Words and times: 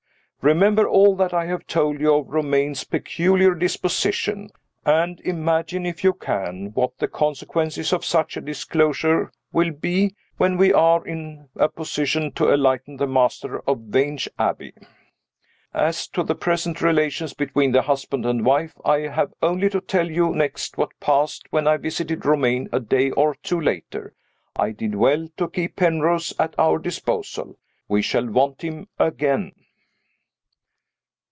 Remember 0.43 0.87
all 0.89 1.15
that 1.17 1.35
I 1.35 1.45
have 1.45 1.67
told 1.67 1.99
you 2.01 2.15
of 2.15 2.27
Romayne's 2.29 2.83
peculiar 2.83 3.53
disposition 3.53 4.49
and 4.83 5.19
imagine, 5.21 5.85
if 5.85 6.03
you 6.03 6.13
can, 6.13 6.71
what 6.73 6.97
the 6.97 7.07
consequences 7.07 7.93
of 7.93 8.03
such 8.03 8.35
a 8.35 8.41
disclosure 8.41 9.31
will 9.51 9.69
be 9.69 10.15
when 10.37 10.57
we 10.57 10.73
are 10.73 11.05
in 11.05 11.49
a 11.55 11.69
position 11.69 12.31
to 12.31 12.51
enlighten 12.51 12.97
the 12.97 13.05
master 13.05 13.59
of 13.69 13.81
Vange 13.81 14.27
Abbey! 14.39 14.73
As 15.75 16.07
to 16.07 16.23
the 16.23 16.33
present 16.33 16.81
relations 16.81 17.33
between 17.35 17.71
the 17.71 17.83
husband 17.83 18.25
and 18.25 18.43
wife, 18.43 18.73
I 18.83 19.01
have 19.01 19.35
only 19.43 19.69
to 19.69 19.79
tell 19.79 20.09
you 20.09 20.33
next 20.33 20.75
what 20.75 20.99
passed, 20.99 21.45
when 21.51 21.67
I 21.67 21.77
visited 21.77 22.25
Romayne 22.25 22.67
a 22.71 22.79
day 22.79 23.11
or 23.11 23.35
two 23.35 23.61
later. 23.61 24.15
I 24.55 24.71
did 24.71 24.95
well 24.95 25.29
to 25.37 25.47
keep 25.51 25.75
Penrose 25.75 26.33
at 26.39 26.55
our 26.57 26.79
disposal. 26.79 27.59
We 27.87 28.01
shall 28.01 28.25
want 28.27 28.63
him 28.63 28.87
again. 28.97 29.51